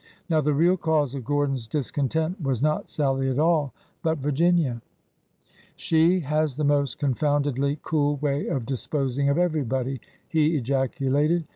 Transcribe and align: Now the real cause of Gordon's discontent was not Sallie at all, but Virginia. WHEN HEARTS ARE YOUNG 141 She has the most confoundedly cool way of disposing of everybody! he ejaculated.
Now 0.29 0.41
the 0.41 0.55
real 0.55 0.77
cause 0.77 1.13
of 1.13 1.23
Gordon's 1.23 1.67
discontent 1.67 2.41
was 2.41 2.59
not 2.59 2.89
Sallie 2.89 3.29
at 3.29 3.37
all, 3.37 3.71
but 4.01 4.17
Virginia. 4.17 4.81
WHEN 5.77 5.81
HEARTS 5.81 5.93
ARE 5.93 5.95
YOUNG 5.95 6.11
141 6.23 6.23
She 6.25 6.35
has 6.35 6.55
the 6.55 6.63
most 6.63 6.97
confoundedly 6.97 7.79
cool 7.83 8.15
way 8.15 8.47
of 8.47 8.65
disposing 8.65 9.29
of 9.29 9.37
everybody! 9.37 10.01
he 10.27 10.57
ejaculated. 10.57 11.45